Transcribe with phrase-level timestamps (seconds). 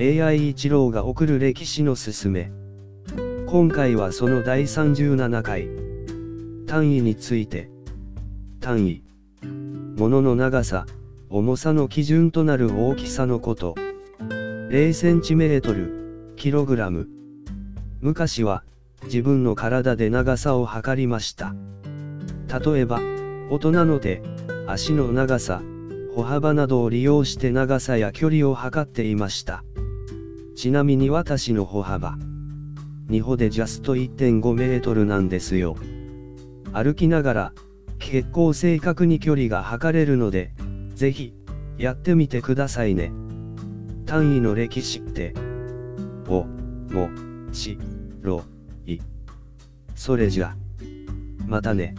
[0.00, 2.52] AI 一郎が送る歴史のすすめ。
[3.48, 5.68] 今回はその第37回。
[6.68, 7.68] 単位について。
[8.60, 9.02] 単位。
[9.96, 10.86] 物の長さ、
[11.30, 13.74] 重さの基準となる大きさのこと。
[14.70, 17.08] 0センチメートル、キログラム。
[18.00, 18.62] 昔は、
[19.06, 21.56] 自分の体で長さを測りました。
[22.64, 23.00] 例えば、
[23.50, 24.22] 大人の手、
[24.68, 25.60] 足の長さ、
[26.14, 29.64] 歩幅などを利用して長さや距離を測っていました。
[30.58, 32.18] ちなみに私の歩幅。
[33.10, 35.76] 2歩でジャスト1.5メートルなんですよ。
[36.72, 37.52] 歩きながら、
[38.00, 40.50] 結構正確に距離が測れるので、
[40.96, 41.32] ぜひ、
[41.78, 43.12] やってみてくださいね。
[44.04, 45.32] 単位の歴史って、
[46.26, 46.42] お、
[46.92, 47.08] も、
[47.52, 47.78] し、
[48.20, 48.42] ろ、
[48.84, 48.98] い。
[49.94, 50.56] それじゃ。
[51.46, 51.94] またね。